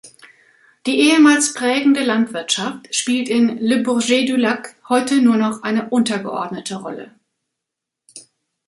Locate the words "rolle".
6.77-7.11